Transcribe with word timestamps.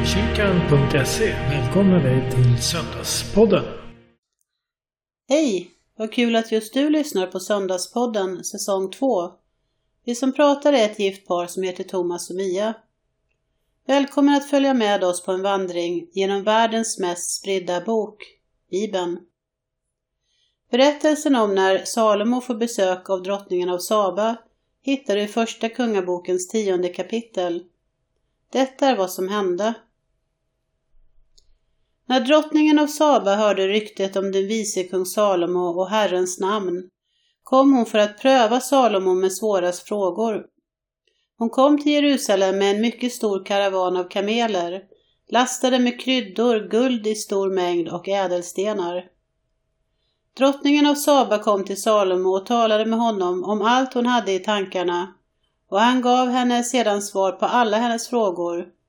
Pingstkyrkan.se 0.00 1.32
välkomnar 1.32 2.00
dig 2.00 2.30
till 2.30 2.62
Söndagspodden. 2.62 3.64
Hej! 5.28 5.70
Vad 5.96 6.12
kul 6.12 6.36
att 6.36 6.52
just 6.52 6.74
du 6.74 6.90
lyssnar 6.90 7.26
på 7.26 7.40
Söndagspodden 7.40 8.44
säsong 8.44 8.90
2. 8.90 9.32
Vi 10.04 10.14
som 10.14 10.32
pratar 10.32 10.72
är 10.72 10.84
ett 10.84 10.98
gift 10.98 11.26
par 11.26 11.46
som 11.46 11.62
heter 11.62 11.84
Thomas 11.84 12.30
och 12.30 12.36
Mia. 12.36 12.74
Välkommen 13.86 14.34
att 14.34 14.50
följa 14.50 14.74
med 14.74 15.04
oss 15.04 15.24
på 15.24 15.32
en 15.32 15.42
vandring 15.42 16.08
genom 16.12 16.42
världens 16.42 16.98
mest 16.98 17.40
spridda 17.40 17.80
bok, 17.80 18.22
Bibeln. 18.70 19.20
Berättelsen 20.70 21.36
om 21.36 21.54
när 21.54 21.84
Salomo 21.84 22.40
får 22.40 22.54
besök 22.54 23.10
av 23.10 23.22
drottningen 23.22 23.68
av 23.68 23.78
Saba 23.78 24.36
hittar 24.82 25.16
du 25.16 25.22
i 25.22 25.28
Första 25.28 25.68
Kungabokens 25.68 26.48
tionde 26.48 26.88
kapitel. 26.88 27.64
Detta 28.52 28.86
är 28.86 28.96
vad 28.96 29.10
som 29.10 29.28
hände. 29.28 29.74
När 32.10 32.20
drottningen 32.20 32.78
av 32.78 32.86
Saba 32.86 33.34
hörde 33.34 33.68
ryktet 33.68 34.16
om 34.16 34.32
den 34.32 34.46
vise 34.46 34.84
kung 34.84 35.06
Salomo 35.06 35.80
och 35.80 35.90
Herrens 35.90 36.40
namn 36.40 36.82
kom 37.42 37.72
hon 37.72 37.86
för 37.86 37.98
att 37.98 38.18
pröva 38.18 38.60
Salomo 38.60 39.14
med 39.14 39.32
svåra 39.32 39.72
frågor. 39.72 40.46
Hon 41.38 41.50
kom 41.50 41.82
till 41.82 41.92
Jerusalem 41.92 42.58
med 42.58 42.74
en 42.74 42.80
mycket 42.80 43.12
stor 43.12 43.44
karavan 43.44 43.96
av 43.96 44.04
kameler, 44.04 44.82
lastade 45.28 45.78
med 45.78 46.00
kryddor, 46.00 46.68
guld 46.70 47.06
i 47.06 47.14
stor 47.14 47.50
mängd 47.50 47.88
och 47.88 48.08
ädelstenar. 48.08 49.04
Drottningen 50.36 50.86
av 50.86 50.94
Saba 50.94 51.38
kom 51.38 51.64
till 51.64 51.82
Salomo 51.82 52.28
och 52.28 52.46
talade 52.46 52.86
med 52.86 52.98
honom 52.98 53.44
om 53.44 53.62
allt 53.62 53.94
hon 53.94 54.06
hade 54.06 54.32
i 54.32 54.38
tankarna 54.38 55.14
och 55.68 55.80
han 55.80 56.00
gav 56.00 56.28
henne 56.28 56.64
sedan 56.64 57.02
svar 57.02 57.32
på 57.32 57.46
alla 57.46 57.76
hennes 57.76 58.08
frågor. 58.08 58.79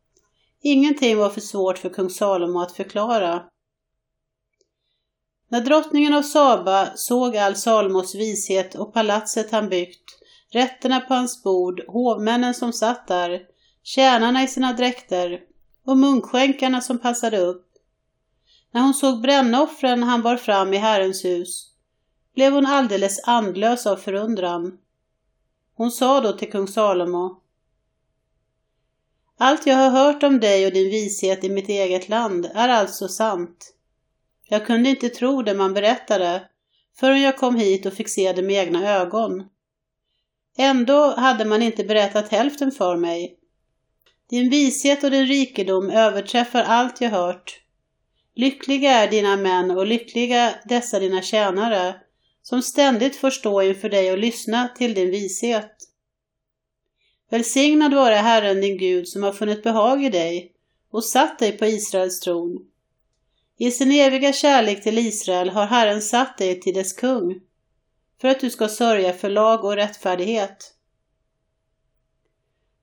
Ingenting 0.62 1.18
var 1.18 1.30
för 1.30 1.42
svårt 1.42 1.78
för 1.78 1.90
kung 1.90 2.10
Salomo 2.10 2.62
att 2.62 2.72
förklara. 2.72 3.44
När 5.50 5.62
drottningen 5.62 6.14
av 6.14 6.22
Saba 6.22 6.88
såg 6.96 7.38
all 7.38 7.56
Salomos 7.56 8.16
vishet 8.16 8.76
och 8.76 8.94
palatset 8.94 9.52
han 9.52 9.70
byggt, 9.70 10.20
rätterna 10.52 11.00
på 11.00 11.14
hans 11.14 11.44
bord, 11.44 11.82
hovmännen 11.88 12.54
som 12.54 12.74
satt 12.74 13.08
där, 13.08 13.42
tjänarna 13.84 14.44
i 14.44 14.48
sina 14.48 14.74
dräkter 14.74 15.40
och 15.86 15.98
munkskänkarna 15.98 16.82
som 16.82 17.00
passade 17.00 17.38
upp, 17.38 17.68
när 18.72 18.82
hon 18.82 18.94
såg 18.94 19.22
brännoffren 19.22 20.04
han 20.04 20.22
bar 20.22 20.38
fram 20.38 20.74
i 20.74 20.78
Herrens 20.78 21.26
hus 21.26 21.68
blev 22.36 22.54
hon 22.54 22.66
alldeles 22.66 23.28
andlös 23.28 23.88
av 23.88 23.96
förundran. 23.96 24.78
Hon 25.76 25.92
sa 25.92 26.22
då 26.22 26.32
till 26.32 26.52
kung 26.52 26.68
Salomo 26.68 27.41
allt 29.44 29.68
jag 29.68 29.76
har 29.76 29.90
hört 29.90 30.24
om 30.24 30.40
dig 30.40 30.66
och 30.66 30.74
din 30.74 30.90
vishet 30.90 31.44
i 31.44 31.50
mitt 31.50 31.70
eget 31.70 32.10
land 32.10 32.46
är 32.54 32.70
alltså 32.70 33.08
sant. 33.08 33.74
Jag 34.50 34.66
kunde 34.66 34.90
inte 34.90 35.10
tro 35.10 35.42
det 35.42 35.54
man 35.54 35.74
berättade 35.74 36.50
förrän 37.00 37.22
jag 37.22 37.38
kom 37.38 37.56
hit 37.56 37.86
och 37.86 37.94
fick 37.94 38.10
se 38.10 38.34
det 38.34 38.42
med 38.42 38.56
egna 38.56 38.90
ögon. 38.90 39.44
Ändå 40.58 41.16
hade 41.16 41.46
man 41.46 41.62
inte 41.62 41.84
berättat 41.84 42.30
hälften 42.30 42.72
för 42.72 42.98
mig. 42.98 43.38
Din 44.30 44.50
vishet 44.50 45.04
och 45.04 45.12
din 45.12 45.28
rikedom 45.28 45.90
överträffar 45.90 46.64
allt 46.64 47.02
jag 47.02 47.10
hört 47.10 47.62
Lyckliga 48.36 48.92
är 48.92 49.12
dina 49.12 49.38
män 49.38 49.72
och 49.72 49.88
lyckliga 49.88 50.56
dessa 50.66 51.00
dina 51.00 51.22
tjänare, 51.22 51.96
som 52.42 52.62
ständigt 52.62 53.16
får 53.16 53.30
stå 53.30 53.62
inför 53.62 53.90
dig 53.90 54.12
och 54.12 54.18
lyssna 54.18 54.68
till 54.68 54.94
din 54.94 55.12
vishet. 55.12 55.91
Välsignad 57.32 57.94
vare 57.94 58.16
Herren 58.16 58.62
din 58.62 58.78
Gud 58.78 59.08
som 59.08 59.24
har 59.24 59.32
funnit 59.32 59.64
behag 59.64 60.04
i 60.04 60.10
dig 60.10 60.52
och 60.92 61.04
satt 61.04 61.40
dig 61.40 61.58
på 61.58 61.66
Israels 61.66 62.20
tron. 62.20 62.66
I 63.58 63.72
sin 63.72 63.92
eviga 63.92 64.34
kärlek 64.34 64.84
till 64.84 64.98
Israel 64.98 65.50
har 65.50 65.66
Herren 65.66 66.02
satt 66.02 66.38
dig 66.38 66.62
till 66.62 66.74
dess 66.74 66.94
kung, 66.94 67.42
för 68.22 68.28
att 68.28 68.40
du 68.40 68.50
ska 68.50 68.68
sörja 68.68 69.14
för 69.14 69.30
lag 69.30 69.64
och 69.66 69.76
rättfärdighet. 69.76 70.74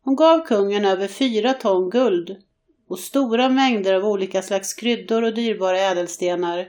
Hon 0.05 0.17
gav 0.17 0.47
kungen 0.47 0.85
över 0.85 1.09
fyra 1.09 1.55
ton 1.55 1.91
guld 1.91 2.37
och 2.89 2.99
stora 2.99 3.49
mängder 3.49 3.95
av 3.95 4.05
olika 4.05 4.43
slags 4.43 4.75
kryddor 4.75 5.23
och 5.23 5.35
dyrbara 5.35 5.81
ädelstenar. 5.81 6.69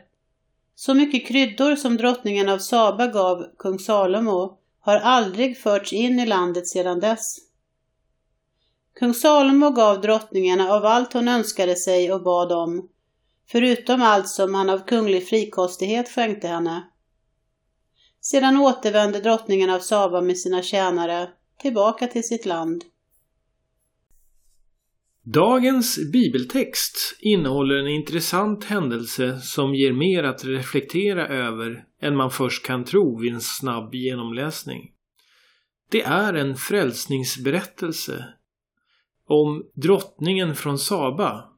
Så 0.75 0.93
mycket 0.93 1.27
kryddor 1.27 1.75
som 1.75 1.97
drottningen 1.97 2.49
av 2.49 2.57
Saba 2.57 3.07
gav 3.07 3.45
kung 3.57 3.79
Salomo 3.79 4.57
har 4.79 4.95
aldrig 4.95 5.57
förts 5.57 5.93
in 5.93 6.19
i 6.19 6.25
landet 6.25 6.67
sedan 6.67 6.99
dess. 6.99 7.48
Kung 8.99 9.13
Salomo 9.13 9.71
gav 9.71 10.01
drottningen 10.01 10.61
av 10.61 10.85
allt 10.85 11.13
hon 11.13 11.27
önskade 11.27 11.75
sig 11.75 12.13
och 12.13 12.23
bad 12.23 12.51
om, 12.51 12.89
förutom 13.51 14.01
allt 14.01 14.29
som 14.29 14.53
han 14.53 14.69
av 14.69 14.87
kunglig 14.87 15.27
frikostighet 15.27 16.09
skänkte 16.09 16.47
henne. 16.47 16.83
Sedan 18.21 18.57
återvände 18.57 19.19
drottningen 19.19 19.69
av 19.69 19.79
Saba 19.79 20.21
med 20.21 20.37
sina 20.37 20.61
tjänare 20.61 21.29
tillbaka 21.61 22.07
till 22.07 22.23
sitt 22.23 22.45
land. 22.45 22.83
Dagens 25.23 26.11
bibeltext 26.13 27.17
innehåller 27.19 27.75
en 27.75 27.87
intressant 27.87 28.63
händelse 28.63 29.39
som 29.41 29.75
ger 29.75 29.93
mer 29.93 30.23
att 30.23 30.45
reflektera 30.45 31.27
över 31.27 31.85
än 32.01 32.15
man 32.15 32.31
först 32.31 32.65
kan 32.65 32.85
tro 32.85 33.19
vid 33.19 33.33
en 33.33 33.41
snabb 33.41 33.95
genomläsning. 33.95 34.91
Det 35.91 36.01
är 36.01 36.33
en 36.33 36.55
frälsningsberättelse 36.55 38.33
om 39.29 39.63
drottningen 39.73 40.55
från 40.55 40.79
Saba 40.79 41.49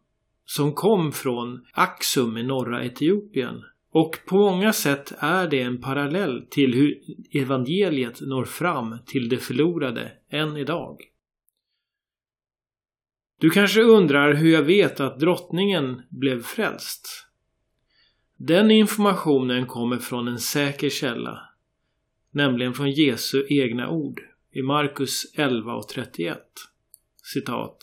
som 0.45 0.73
kom 0.73 1.11
från 1.11 1.65
Axum 1.73 2.37
i 2.37 2.43
norra 2.43 2.85
Etiopien. 2.85 3.63
Och 3.91 4.19
på 4.25 4.37
många 4.37 4.73
sätt 4.73 5.13
är 5.19 5.47
det 5.47 5.61
en 5.61 5.81
parallell 5.81 6.47
till 6.49 6.73
hur 6.73 7.01
evangeliet 7.41 8.21
når 8.21 8.45
fram 8.45 8.97
till 9.05 9.29
det 9.29 9.37
förlorade 9.37 10.11
än 10.29 10.57
idag. 10.57 10.97
Du 13.39 13.49
kanske 13.49 13.81
undrar 13.81 14.33
hur 14.33 14.51
jag 14.51 14.63
vet 14.63 14.99
att 14.99 15.19
drottningen 15.19 16.01
blev 16.09 16.43
frälst? 16.43 17.07
Den 18.37 18.71
informationen 18.71 19.65
kommer 19.65 19.97
från 19.97 20.27
en 20.27 20.39
säker 20.39 20.89
källa. 20.89 21.39
Nämligen 22.31 22.73
från 22.73 22.91
Jesu 22.91 23.45
egna 23.49 23.89
ord 23.89 24.21
i 24.51 24.61
Markus 24.61 25.33
11 25.35 25.73
och 25.73 25.87
31. 25.87 26.37
Citat. 27.21 27.77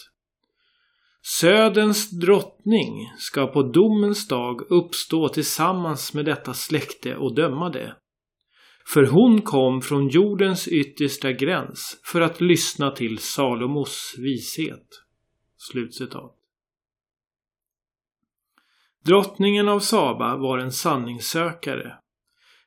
Södens 1.22 2.10
drottning 2.10 3.12
ska 3.18 3.46
på 3.46 3.62
domens 3.62 4.28
dag 4.28 4.72
uppstå 4.72 5.28
tillsammans 5.28 6.14
med 6.14 6.24
detta 6.24 6.54
släkte 6.54 7.16
och 7.16 7.34
döma 7.34 7.70
det. 7.70 7.96
För 8.92 9.06
hon 9.06 9.42
kom 9.42 9.80
från 9.80 10.08
jordens 10.08 10.68
yttersta 10.68 11.32
gräns 11.32 12.00
för 12.04 12.20
att 12.20 12.40
lyssna 12.40 12.90
till 12.90 13.18
Salomos 13.18 14.14
vishet. 14.18 14.88
Slutcitat. 15.56 16.34
Drottningen 19.04 19.68
av 19.68 19.80
Saba 19.80 20.36
var 20.36 20.58
en 20.58 20.72
sanningssökare. 20.72 21.98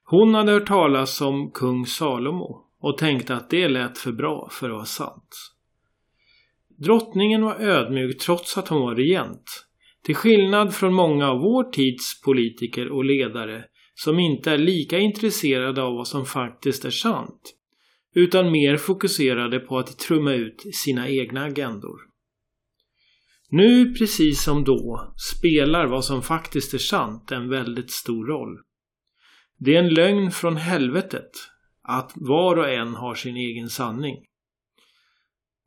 Hon 0.03 0.33
hade 0.33 0.51
hört 0.51 0.67
talas 0.67 1.21
om 1.21 1.51
kung 1.51 1.85
Salomo 1.85 2.65
och 2.79 2.97
tänkte 2.97 3.35
att 3.35 3.49
det 3.49 3.67
lät 3.67 3.97
för 3.97 4.11
bra 4.11 4.49
för 4.51 4.69
att 4.69 4.75
vara 4.75 4.85
sant. 4.85 5.35
Drottningen 6.83 7.41
var 7.41 7.55
ödmjuk 7.55 8.19
trots 8.19 8.57
att 8.57 8.67
hon 8.67 8.81
var 8.81 8.95
regent. 8.95 9.65
Till 10.03 10.15
skillnad 10.15 10.75
från 10.75 10.93
många 10.93 11.29
av 11.29 11.37
vår 11.37 11.63
tids 11.63 12.21
politiker 12.21 12.91
och 12.91 13.05
ledare 13.05 13.65
som 13.93 14.19
inte 14.19 14.51
är 14.51 14.57
lika 14.57 14.99
intresserade 14.99 15.83
av 15.83 15.93
vad 15.93 16.07
som 16.07 16.25
faktiskt 16.25 16.85
är 16.85 16.89
sant 16.89 17.55
utan 18.15 18.51
mer 18.51 18.77
fokuserade 18.77 19.59
på 19.59 19.77
att 19.77 19.99
trumma 19.99 20.33
ut 20.33 20.63
sina 20.73 21.09
egna 21.09 21.43
agendor. 21.43 21.97
Nu 23.49 23.93
precis 23.93 24.43
som 24.43 24.63
då 24.63 25.13
spelar 25.33 25.87
vad 25.87 26.05
som 26.05 26.21
faktiskt 26.21 26.73
är 26.73 26.77
sant 26.77 27.31
en 27.31 27.49
väldigt 27.49 27.91
stor 27.91 28.27
roll. 28.27 28.57
Det 29.57 29.75
är 29.75 29.79
en 29.79 29.93
lögn 29.93 30.31
från 30.31 30.57
helvetet 30.57 31.31
att 31.83 32.11
var 32.15 32.57
och 32.57 32.69
en 32.69 32.95
har 32.95 33.15
sin 33.15 33.35
egen 33.35 33.69
sanning. 33.69 34.15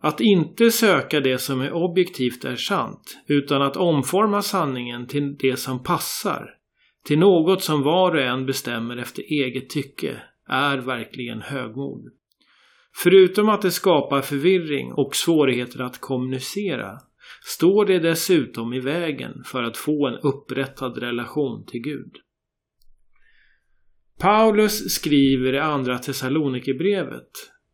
Att 0.04 0.20
inte 0.20 0.70
söka 0.70 1.20
det 1.20 1.38
som 1.38 1.60
är 1.60 1.72
objektivt 1.72 2.44
är 2.44 2.56
sant, 2.56 3.16
utan 3.26 3.62
att 3.62 3.76
omforma 3.76 4.42
sanningen 4.42 5.06
till 5.06 5.36
det 5.36 5.56
som 5.56 5.82
passar, 5.82 6.50
till 7.06 7.18
något 7.18 7.62
som 7.62 7.82
var 7.82 8.14
och 8.14 8.20
en 8.20 8.46
bestämmer 8.46 8.96
efter 8.96 9.22
eget 9.22 9.70
tycke, 9.70 10.22
är 10.48 10.78
verkligen 10.78 11.42
högmod. 11.42 12.12
Förutom 13.02 13.48
att 13.48 13.62
det 13.62 13.70
skapar 13.70 14.20
förvirring 14.20 14.92
och 14.92 15.16
svårigheter 15.16 15.80
att 15.80 16.00
kommunicera 16.00 16.98
står 17.44 17.86
det 17.86 17.98
dessutom 17.98 18.72
i 18.72 18.80
vägen 18.80 19.42
för 19.44 19.62
att 19.62 19.76
få 19.76 20.06
en 20.06 20.18
upprättad 20.22 20.98
relation 20.98 21.66
till 21.66 21.80
Gud. 21.80 22.12
Paulus 24.20 24.94
skriver 24.94 25.52
i 25.52 25.58
Andra 25.58 25.98
Thessalonikerbrevet 25.98 27.30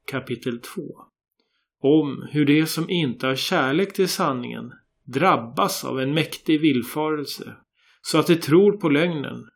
kapitel 0.06 0.60
2 0.60 1.09
om 1.80 2.28
hur 2.30 2.46
det 2.46 2.66
som 2.66 2.90
inte 2.90 3.26
har 3.26 3.34
kärlek 3.34 3.92
till 3.92 4.08
sanningen 4.08 4.72
drabbas 5.04 5.84
av 5.84 6.00
en 6.00 6.14
mäktig 6.14 6.60
villfarelse 6.60 7.56
så 8.02 8.18
att 8.18 8.26
de 8.26 8.36
tror 8.36 8.72
på 8.72 8.88
lögnen 8.88 9.48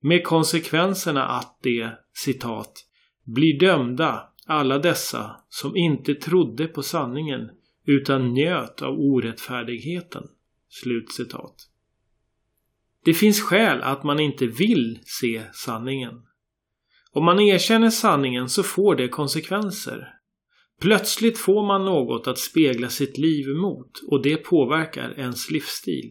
med 0.00 0.24
konsekvenserna 0.24 1.24
att 1.28 1.58
de, 1.62 1.88
citat, 2.12 2.86
blir 3.24 3.58
dömda 3.58 4.28
alla 4.46 4.78
dessa 4.78 5.36
som 5.48 5.76
inte 5.76 6.14
trodde 6.14 6.66
på 6.66 6.82
sanningen 6.82 7.50
utan 7.86 8.32
njöt 8.32 8.82
av 8.82 8.98
orättfärdigheten. 8.98 10.22
Slut 10.68 11.12
citat. 11.12 11.54
Det 13.04 13.14
finns 13.14 13.42
skäl 13.42 13.82
att 13.82 14.04
man 14.04 14.20
inte 14.20 14.46
vill 14.46 14.98
se 15.04 15.42
sanningen. 15.52 16.22
Om 17.12 17.24
man 17.24 17.40
erkänner 17.40 17.90
sanningen 17.90 18.48
så 18.48 18.62
får 18.62 18.96
det 18.96 19.08
konsekvenser. 19.08 20.19
Plötsligt 20.80 21.38
får 21.38 21.66
man 21.66 21.84
något 21.84 22.26
att 22.26 22.38
spegla 22.38 22.88
sitt 22.88 23.18
liv 23.18 23.48
mot 23.48 23.90
och 24.06 24.22
det 24.22 24.36
påverkar 24.36 25.14
ens 25.18 25.50
livsstil. 25.50 26.10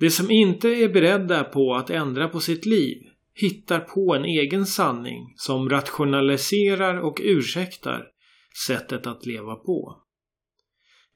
De 0.00 0.10
som 0.10 0.30
inte 0.30 0.68
är 0.68 0.88
beredda 0.88 1.44
på 1.44 1.74
att 1.74 1.90
ändra 1.90 2.28
på 2.28 2.40
sitt 2.40 2.66
liv 2.66 2.96
hittar 3.34 3.80
på 3.80 4.14
en 4.14 4.24
egen 4.24 4.66
sanning 4.66 5.34
som 5.36 5.70
rationaliserar 5.70 7.00
och 7.00 7.20
ursäktar 7.22 8.06
sättet 8.66 9.06
att 9.06 9.26
leva 9.26 9.54
på. 9.54 10.00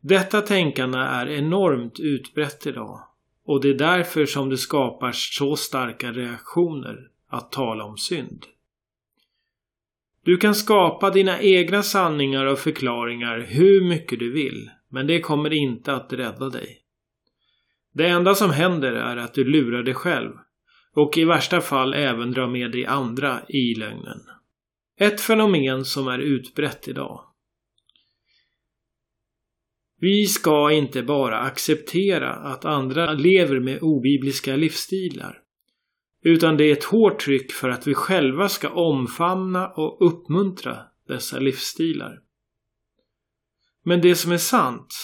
Detta 0.01 0.41
tänkande 0.41 0.99
är 0.99 1.27
enormt 1.29 2.01
utbrett 2.01 2.67
idag 2.67 3.01
och 3.45 3.63
det 3.63 3.69
är 3.69 3.79
därför 3.79 4.27
som 4.27 4.49
det 4.49 4.57
skapar 4.57 5.13
så 5.13 5.57
starka 5.57 6.13
reaktioner 6.13 6.97
att 7.29 7.53
tala 7.53 7.85
om 7.85 7.97
synd. 7.97 8.47
Du 10.29 10.37
kan 10.37 10.55
skapa 10.55 11.11
dina 11.11 11.41
egna 11.41 11.83
sanningar 11.83 12.47
och 12.47 12.59
förklaringar 12.59 13.41
hur 13.49 13.89
mycket 13.89 14.19
du 14.19 14.33
vill, 14.33 14.71
men 14.91 15.07
det 15.07 15.21
kommer 15.21 15.53
inte 15.53 15.93
att 15.93 16.13
rädda 16.13 16.49
dig. 16.49 16.79
Det 17.95 18.07
enda 18.07 18.35
som 18.35 18.51
händer 18.51 18.93
är 18.93 19.17
att 19.17 19.35
du 19.35 19.45
lurar 19.45 19.83
dig 19.83 19.95
själv 19.95 20.33
och 20.95 21.19
i 21.19 21.25
värsta 21.25 21.61
fall 21.61 21.95
även 21.95 22.33
drar 22.33 22.47
med 22.47 22.73
dig 22.73 22.87
andra 22.87 23.41
i 23.49 23.75
lögnen. 23.75 24.21
Ett 25.01 25.21
fenomen 25.21 25.85
som 25.85 26.09
är 26.09 26.19
utbrett 26.19 26.89
idag. 26.89 27.25
Vi 30.01 30.27
ska 30.27 30.73
inte 30.73 31.03
bara 31.03 31.39
acceptera 31.39 32.35
att 32.35 32.65
andra 32.65 33.13
lever 33.13 33.61
med 33.61 33.79
obibliska 33.83 34.57
livsstilar. 34.57 35.43
Utan 36.29 36.57
det 36.57 36.65
är 36.65 36.73
ett 36.73 36.85
hårt 36.85 37.21
tryck 37.21 37.53
för 37.53 37.69
att 37.69 37.87
vi 37.87 37.95
själva 37.95 38.49
ska 38.49 38.69
omfamna 38.69 39.69
och 39.69 40.07
uppmuntra 40.07 40.79
dessa 41.07 41.39
livsstilar. 41.39 42.21
Men 43.85 44.01
det 44.01 44.15
som 44.15 44.33
är 44.33 44.39
sant 44.39 44.95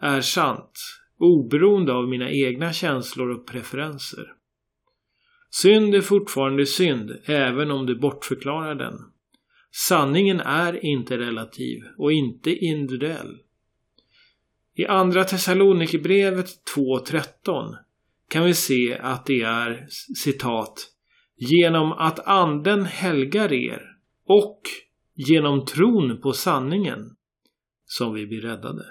är 0.00 0.20
sant 0.20 0.72
oberoende 1.18 1.92
av 1.92 2.08
mina 2.08 2.30
egna 2.30 2.72
känslor 2.72 3.30
och 3.30 3.46
preferenser. 3.46 4.32
Synd 5.50 5.94
är 5.94 6.00
fortfarande 6.00 6.66
synd 6.66 7.18
även 7.24 7.70
om 7.70 7.86
du 7.86 7.98
bortförklarar 7.98 8.74
den. 8.74 8.94
Sanningen 9.70 10.40
är 10.40 10.84
inte 10.84 11.18
relativ 11.18 11.82
och 11.98 12.12
inte 12.12 12.50
individuell. 12.50 13.38
I 14.74 14.86
Andra 14.86 15.24
Thessalonikerbrevet 15.24 16.48
2.13 16.76 17.76
kan 18.30 18.44
vi 18.44 18.54
se 18.54 18.98
att 18.98 19.26
det 19.26 19.42
är 19.42 19.86
citat 20.16 20.86
Genom 21.42 21.92
att 21.92 22.26
anden 22.26 22.84
helgar 22.84 23.52
er 23.52 23.82
och 24.24 24.60
genom 25.14 25.64
tron 25.64 26.20
på 26.20 26.32
sanningen 26.32 27.16
som 27.84 28.14
vi 28.14 28.26
blir 28.26 28.40
räddade. 28.40 28.84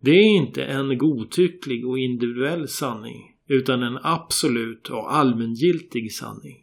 Det 0.00 0.10
är 0.10 0.36
inte 0.36 0.64
en 0.64 0.98
godtycklig 0.98 1.86
och 1.86 1.98
individuell 1.98 2.68
sanning 2.68 3.36
utan 3.48 3.82
en 3.82 3.98
absolut 4.02 4.88
och 4.88 5.14
allmängiltig 5.14 6.12
sanning. 6.12 6.56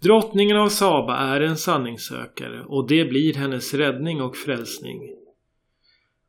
Drottningen 0.00 0.56
av 0.56 0.68
Saba 0.68 1.16
är 1.16 1.40
en 1.40 1.56
sanningssökare 1.56 2.64
och 2.64 2.88
det 2.88 3.04
blir 3.04 3.34
hennes 3.34 3.74
räddning 3.74 4.22
och 4.22 4.36
frälsning. 4.36 5.21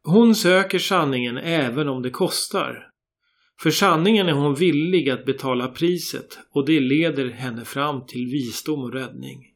Hon 0.04 0.36
söker 0.36 0.80
sanningen 0.80 1.38
även 1.38 1.90
om 1.90 2.02
det 2.02 2.10
kostar. 2.10 2.90
För 3.62 3.70
sanningen 3.70 4.28
är 4.28 4.34
hon 4.34 4.56
villig 4.56 5.10
att 5.10 5.26
betala 5.26 5.68
priset 5.68 6.40
och 6.52 6.66
det 6.66 6.80
leder 6.80 7.30
henne 7.30 7.66
fram 7.66 8.06
till 8.06 8.26
visdom 8.26 8.80
och 8.80 8.94
räddning. 8.94 9.54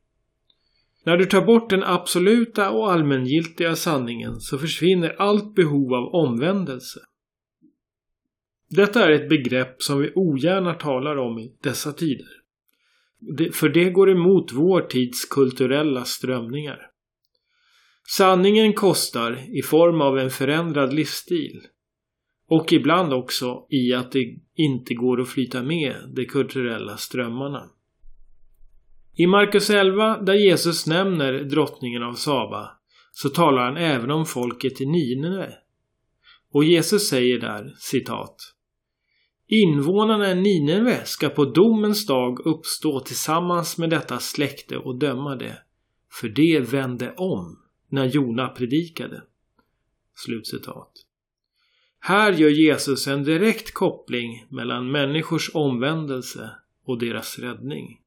När 1.06 1.18
du 1.18 1.26
tar 1.26 1.46
bort 1.46 1.70
den 1.70 1.84
absoluta 1.84 2.72
och 2.72 2.92
allmängiltiga 2.92 3.76
sanningen 3.76 4.40
så 4.40 4.58
försvinner 4.58 5.16
allt 5.22 5.56
behov 5.56 5.94
av 5.94 6.16
omvändelse. 6.16 7.00
Detta 8.70 9.06
är 9.06 9.12
ett 9.12 9.30
begrepp 9.30 9.82
som 9.82 10.00
vi 10.00 10.12
ogärna 10.16 10.74
talar 10.74 11.18
om 11.18 11.40
i 11.40 11.56
dessa 11.64 11.94
tider. 11.94 12.28
För 13.54 13.70
det 13.70 13.90
går 13.90 14.10
emot 14.10 14.52
vår 14.54 14.82
tids 14.82 15.26
kulturella 15.26 16.06
strömningar. 16.06 16.80
Sanningen 18.10 18.74
kostar 18.74 19.58
i 19.58 19.62
form 19.62 20.02
av 20.02 20.20
en 20.20 20.30
förändrad 20.30 20.94
livsstil. 20.94 21.62
Och 22.50 22.74
ibland 22.74 23.14
också 23.14 23.66
i 23.70 23.94
att 23.94 24.12
det 24.12 24.36
inte 24.56 24.94
går 24.94 25.22
att 25.22 25.30
flyta 25.30 25.64
med 25.64 25.96
de 26.16 26.26
kulturella 26.26 26.98
strömmarna. 26.98 27.70
I 29.16 29.28
Markus 29.28 29.70
11, 29.70 30.22
där 30.22 30.34
Jesus 30.34 30.88
nämner 30.88 31.34
drottningen 31.34 32.04
av 32.04 32.14
Saba, 32.14 32.70
så 33.12 33.30
talar 33.30 33.66
han 33.66 33.78
även 33.78 34.12
om 34.12 34.26
folket 34.26 34.82
i 34.82 34.86
Nineve. 34.86 35.54
Och 36.54 36.64
Jesus 36.64 37.10
säger 37.10 37.40
där, 37.40 37.74
citat. 37.80 38.36
Invånarna 39.48 40.32
i 40.32 40.36
Nineve 40.36 41.06
ska 41.06 41.30
på 41.30 41.46
domens 41.46 42.06
dag 42.06 42.48
uppstå 42.48 43.00
tillsammans 43.00 43.78
med 43.78 43.90
detta 43.90 44.20
släkte 44.20 44.78
och 44.78 45.00
döma 45.00 45.36
det, 45.36 45.58
för 46.20 46.30
det 46.30 46.60
vände 46.60 47.14
om 47.18 47.67
när 47.90 48.06
Jona 48.06 48.48
predikade. 48.48 49.24
Slutcitat. 50.16 50.92
Här 52.00 52.32
gör 52.32 52.50
Jesus 52.50 53.08
en 53.08 53.24
direkt 53.24 53.74
koppling 53.74 54.46
mellan 54.50 54.92
människors 54.92 55.52
omvändelse 55.54 56.52
och 56.86 57.00
deras 57.00 57.40
räddning. 57.40 58.00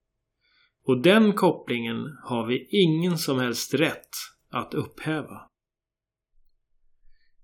Och 0.87 1.03
den 1.03 1.33
kopplingen 1.33 2.19
har 2.25 2.47
vi 2.47 2.69
ingen 2.71 3.19
som 3.19 3.39
helst 3.39 3.75
rätt 3.75 4.09
att 4.51 4.75
upphäva. 4.75 5.41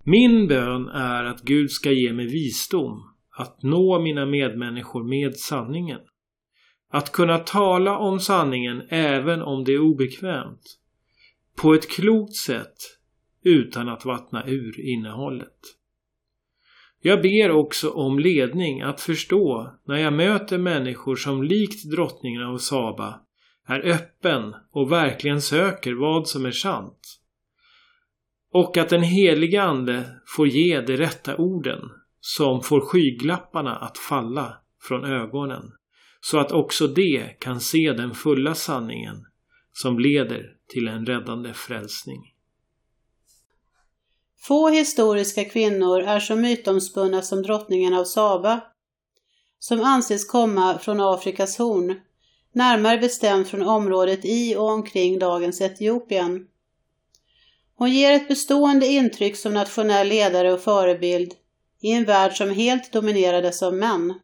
Min 0.04 0.48
bön 0.48 0.88
är 0.88 1.24
att 1.24 1.42
Gud 1.42 1.70
ska 1.70 1.92
ge 1.92 2.12
mig 2.12 2.26
visdom 2.26 3.16
att 3.38 3.62
nå 3.62 4.00
mina 4.00 4.26
medmänniskor 4.26 5.04
med 5.04 5.36
sanningen. 5.36 6.00
Att 6.90 7.12
kunna 7.12 7.38
tala 7.38 7.98
om 7.98 8.20
sanningen 8.20 8.82
även 8.88 9.42
om 9.42 9.64
det 9.64 9.72
är 9.72 9.78
obekvämt 9.78 10.78
på 11.62 11.74
ett 11.74 11.90
klokt 11.90 12.34
sätt 12.34 12.76
utan 13.44 13.88
att 13.88 14.04
vattna 14.04 14.44
ur 14.46 14.80
innehållet. 14.80 15.58
Jag 17.00 17.22
ber 17.22 17.50
också 17.50 17.90
om 17.90 18.18
ledning 18.18 18.82
att 18.82 19.00
förstå 19.00 19.72
när 19.86 19.96
jag 19.96 20.12
möter 20.12 20.58
människor 20.58 21.16
som 21.16 21.42
likt 21.42 21.90
drottningen 21.90 22.42
av 22.42 22.58
Saba 22.58 23.20
är 23.66 23.86
öppen 23.86 24.54
och 24.70 24.92
verkligen 24.92 25.42
söker 25.42 25.92
vad 25.92 26.28
som 26.28 26.46
är 26.46 26.50
sant. 26.50 27.20
Och 28.52 28.76
att 28.76 28.88
den 28.88 29.02
heliga 29.02 29.62
Ande 29.62 30.04
får 30.36 30.48
ge 30.48 30.80
de 30.80 30.96
rätta 30.96 31.36
orden 31.36 31.80
som 32.20 32.62
får 32.62 32.80
skygglapparna 32.80 33.76
att 33.76 33.98
falla 33.98 34.56
från 34.82 35.04
ögonen 35.04 35.72
så 36.20 36.38
att 36.38 36.52
också 36.52 36.86
de 36.86 37.36
kan 37.40 37.60
se 37.60 37.92
den 37.92 38.14
fulla 38.14 38.54
sanningen 38.54 39.16
som 39.72 39.98
leder 39.98 40.55
till 40.68 40.88
en 40.88 41.06
räddande 41.06 41.54
frälsning. 41.54 42.20
Få 44.40 44.68
historiska 44.68 45.44
kvinnor 45.44 46.00
är 46.00 46.20
så 46.20 46.36
mytomspunna 46.36 47.22
som 47.22 47.42
drottningen 47.42 47.94
av 47.94 48.04
Saba, 48.04 48.60
som 49.58 49.80
anses 49.80 50.24
komma 50.24 50.78
från 50.78 51.00
Afrikas 51.00 51.58
horn, 51.58 52.00
närmare 52.52 52.98
bestämt 52.98 53.48
från 53.48 53.62
området 53.62 54.20
i 54.24 54.56
och 54.56 54.70
omkring 54.70 55.18
dagens 55.18 55.60
Etiopien. 55.60 56.46
Hon 57.76 57.90
ger 57.90 58.12
ett 58.12 58.28
bestående 58.28 58.86
intryck 58.86 59.36
som 59.36 59.54
nationell 59.54 60.08
ledare 60.08 60.52
och 60.52 60.60
förebild 60.60 61.34
i 61.80 61.90
en 61.92 62.04
värld 62.04 62.36
som 62.36 62.50
helt 62.50 62.92
dominerades 62.92 63.62
av 63.62 63.74
män. 63.74 64.14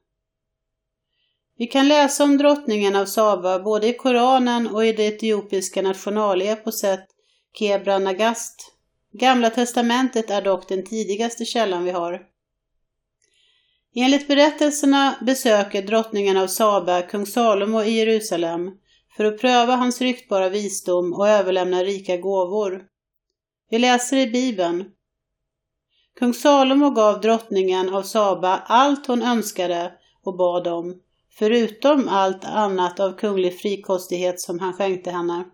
Vi 1.57 1.67
kan 1.67 1.89
läsa 1.89 2.25
om 2.25 2.39
drottningen 2.39 2.97
av 2.97 3.07
Saba 3.07 3.59
både 3.59 3.89
i 3.89 3.93
Koranen 3.93 4.67
och 4.69 4.87
i 4.87 4.93
det 4.93 5.07
etiopiska 5.07 5.83
nationaleposet 5.83 7.07
Kebra 7.59 7.99
Nagast. 7.99 8.73
Gamla 9.13 9.51
testamentet 9.51 10.31
är 10.31 10.43
dock 10.43 10.69
den 10.69 10.85
tidigaste 10.85 11.45
källan 11.45 11.85
vi 11.85 11.91
har. 11.91 12.21
Enligt 13.95 14.29
berättelserna 14.29 15.17
besöker 15.27 15.83
drottningen 15.83 16.37
av 16.37 16.47
Saba 16.47 17.03
kung 17.03 17.27
Salomo 17.27 17.83
i 17.83 17.91
Jerusalem 17.91 18.71
för 19.17 19.25
att 19.25 19.41
pröva 19.41 19.77
hans 19.77 20.01
ryktbara 20.01 20.49
visdom 20.49 21.13
och 21.13 21.29
överlämna 21.29 21.85
rika 21.85 22.17
gåvor. 22.17 22.83
Vi 23.71 23.79
läser 23.79 24.17
i 24.17 24.27
Bibeln. 24.27 24.85
Kung 26.19 26.35
Salomo 26.35 26.91
gav 26.91 27.21
drottningen 27.21 27.95
av 27.95 28.03
Saba 28.03 28.63
allt 28.67 29.07
hon 29.07 29.23
önskade 29.23 29.93
och 30.25 30.37
bad 30.37 30.67
om, 30.67 31.02
förutom 31.35 32.09
allt 32.09 32.45
annat 32.45 33.01
av 33.01 33.13
kunglig 33.13 33.61
frikostighet 33.61 34.41
som 34.41 34.59
han 34.59 34.73
skänkte 34.73 35.11
henne. 35.11 35.45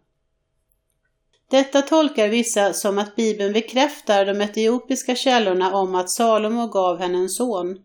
Detta 1.51 1.83
tolkar 1.83 2.29
vissa 2.29 2.73
som 2.73 2.99
att 2.99 3.17
Bibeln 3.17 3.53
bekräftar 3.53 4.27
de 4.27 4.41
etiopiska 4.41 5.15
källorna 5.15 5.75
om 5.75 5.95
att 5.95 6.11
Salomo 6.11 6.67
gav 6.67 6.99
henne 6.99 7.19
en 7.19 7.29
son. 7.29 7.79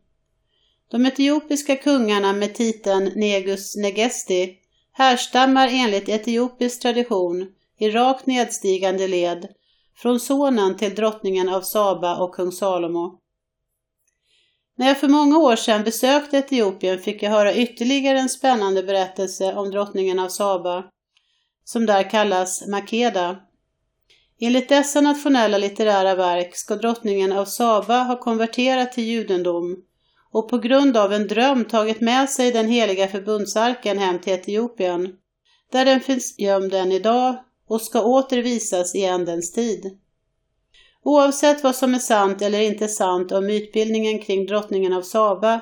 De 0.91 1.05
etiopiska 1.05 1.75
kungarna 1.75 2.33
med 2.33 2.55
titeln 2.55 3.11
Negus 3.15 3.75
Negesti 3.75 4.57
härstammar 4.91 5.69
enligt 5.71 6.09
etiopisk 6.09 6.81
tradition 6.81 7.47
i 7.79 7.89
rakt 7.89 8.25
nedstigande 8.25 9.07
led 9.07 9.47
från 9.95 10.19
sonen 10.19 10.77
till 10.77 10.95
drottningen 10.95 11.49
av 11.49 11.61
Saba 11.61 12.17
och 12.17 12.35
kung 12.35 12.51
Salomo. 12.51 13.19
När 14.75 14.87
jag 14.87 14.99
för 14.99 15.07
många 15.07 15.37
år 15.37 15.55
sedan 15.55 15.83
besökte 15.83 16.37
Etiopien 16.37 16.99
fick 16.99 17.23
jag 17.23 17.29
höra 17.31 17.55
ytterligare 17.55 18.19
en 18.19 18.29
spännande 18.29 18.83
berättelse 18.83 19.53
om 19.53 19.71
drottningen 19.71 20.19
av 20.19 20.29
Saba, 20.29 20.83
som 21.63 21.85
där 21.85 22.09
kallas 22.09 22.67
Makeda. 22.67 23.37
Enligt 24.39 24.69
dessa 24.69 25.01
nationella 25.01 25.57
litterära 25.57 26.15
verk 26.15 26.55
ska 26.55 26.75
drottningen 26.75 27.31
av 27.31 27.45
Saba 27.45 28.03
ha 28.03 28.19
konverterat 28.19 28.91
till 28.91 29.03
judendom 29.03 29.77
och 30.31 30.49
på 30.49 30.57
grund 30.57 30.97
av 30.97 31.13
en 31.13 31.27
dröm 31.27 31.65
tagit 31.65 32.01
med 32.01 32.29
sig 32.29 32.51
den 32.51 32.67
heliga 32.67 33.07
förbundsarken 33.07 33.97
hem 33.97 34.19
till 34.19 34.33
Etiopien, 34.33 35.13
där 35.71 35.85
den 35.85 35.99
finns 35.99 36.39
gömd 36.39 36.73
än 36.73 36.91
idag 36.91 37.35
och 37.67 37.81
ska 37.81 38.01
åter 38.01 38.41
visas 38.41 38.95
i 38.95 39.05
ändens 39.05 39.53
tid. 39.53 39.99
Oavsett 41.03 41.63
vad 41.63 41.75
som 41.75 41.93
är 41.93 41.99
sant 41.99 42.41
eller 42.41 42.59
inte 42.59 42.87
sant 42.87 43.31
om 43.31 43.45
mytbildningen 43.45 44.19
kring 44.19 44.45
drottningen 44.45 44.93
av 44.93 45.01
Saba 45.01 45.61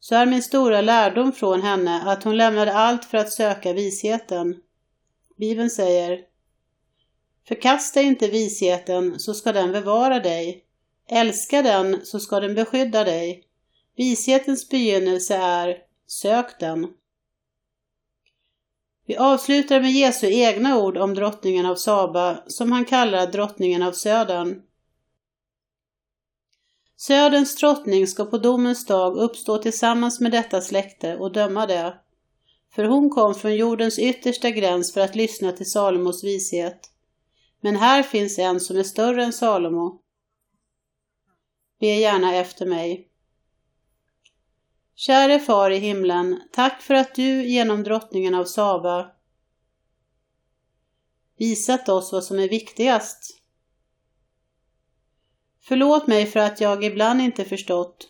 så 0.00 0.14
är 0.14 0.26
min 0.26 0.42
stora 0.42 0.80
lärdom 0.80 1.32
från 1.32 1.62
henne 1.62 2.02
att 2.02 2.22
hon 2.22 2.36
lämnade 2.36 2.74
allt 2.74 3.04
för 3.04 3.18
att 3.18 3.32
söka 3.32 3.72
visheten. 3.72 4.56
Bibeln 5.36 5.70
säger 5.70 6.20
Förkasta 7.48 8.00
inte 8.00 8.28
visheten 8.28 9.18
så 9.18 9.34
ska 9.34 9.52
den 9.52 9.72
bevara 9.72 10.20
dig. 10.20 10.64
Älska 11.10 11.62
den 11.62 12.00
så 12.04 12.20
ska 12.20 12.40
den 12.40 12.54
beskydda 12.54 13.04
dig. 13.04 13.44
Vishetens 13.96 14.68
begynnelse 14.68 15.36
är 15.36 15.78
Sök 16.06 16.60
den. 16.60 16.88
Vi 19.06 19.16
avslutar 19.16 19.80
med 19.80 19.92
Jesu 19.92 20.26
egna 20.26 20.78
ord 20.78 20.96
om 20.96 21.14
drottningen 21.14 21.66
av 21.66 21.74
Saba 21.74 22.38
som 22.46 22.72
han 22.72 22.84
kallar 22.84 23.26
drottningen 23.26 23.82
av 23.82 23.92
södern. 23.92 24.62
Söderns 27.02 27.56
drottning 27.56 28.06
ska 28.06 28.24
på 28.24 28.38
domens 28.38 28.86
dag 28.86 29.16
uppstå 29.16 29.58
tillsammans 29.58 30.20
med 30.20 30.32
detta 30.32 30.60
släkte 30.60 31.16
och 31.16 31.32
döma 31.32 31.66
det. 31.66 31.98
För 32.74 32.84
hon 32.84 33.10
kom 33.10 33.34
från 33.34 33.56
jordens 33.56 33.98
yttersta 33.98 34.50
gräns 34.50 34.92
för 34.92 35.00
att 35.00 35.14
lyssna 35.14 35.52
till 35.52 35.70
Salomos 35.70 36.24
vishet. 36.24 36.90
Men 37.60 37.76
här 37.76 38.02
finns 38.02 38.38
en 38.38 38.60
som 38.60 38.76
är 38.76 38.82
större 38.82 39.24
än 39.24 39.32
Salomo. 39.32 40.00
Be 41.80 41.86
gärna 41.86 42.34
efter 42.34 42.66
mig. 42.66 43.08
Käre 44.94 45.38
Far 45.38 45.70
i 45.70 45.78
himlen, 45.78 46.42
tack 46.52 46.82
för 46.82 46.94
att 46.94 47.14
du 47.14 47.46
genom 47.46 47.82
drottningen 47.82 48.34
av 48.34 48.44
Saba 48.44 49.10
visat 51.38 51.88
oss 51.88 52.12
vad 52.12 52.24
som 52.24 52.38
är 52.38 52.48
viktigast. 52.48 53.41
Förlåt 55.64 56.06
mig 56.06 56.26
för 56.26 56.40
att 56.40 56.60
jag 56.60 56.84
ibland 56.84 57.20
inte 57.20 57.44
förstått 57.44 58.08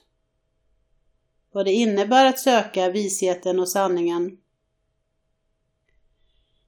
vad 1.53 1.65
det 1.65 1.73
innebär 1.73 2.27
att 2.27 2.39
söka 2.39 2.91
visheten 2.91 3.61
och 3.61 3.69
sanningen. 3.69 4.39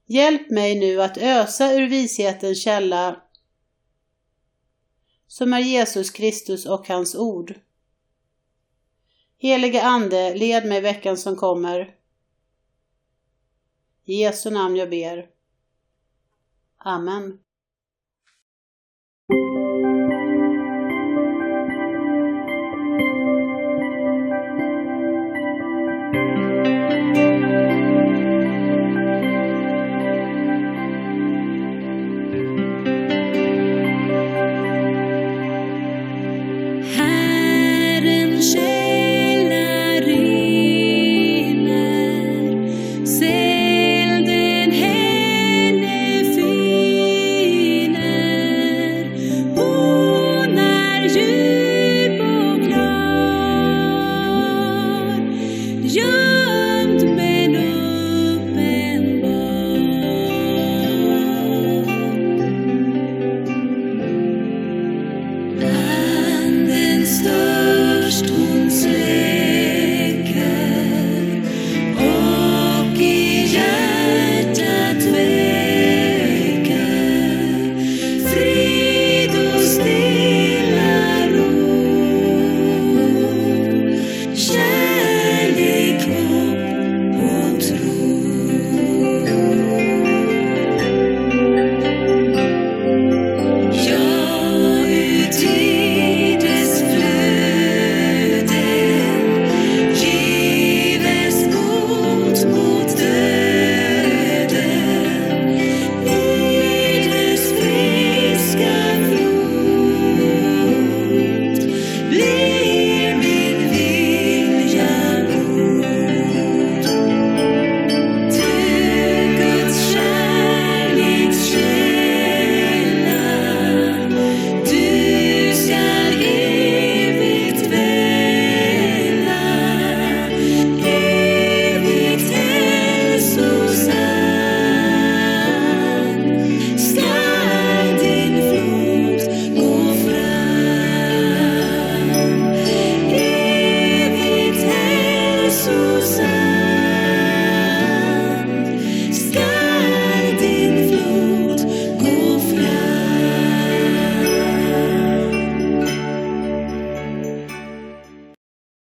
Hjälp 0.06 0.50
mig 0.50 0.80
nu 0.80 1.02
att 1.02 1.18
ösa 1.18 1.72
ur 1.72 1.88
vishetens 1.88 2.62
källa 2.64 3.22
som 5.26 5.52
är 5.52 5.60
Jesus 5.60 6.10
Kristus 6.10 6.66
och 6.66 6.88
hans 6.88 7.14
ord. 7.14 7.54
Helige 9.38 9.82
Ande, 9.82 10.34
led 10.34 10.66
mig 10.66 10.80
veckan 10.80 11.16
som 11.16 11.36
kommer. 11.36 11.96
I 14.04 14.14
Jesu 14.14 14.50
namn 14.50 14.76
jag 14.76 14.90
ber. 14.90 15.30
Amen. 16.76 17.43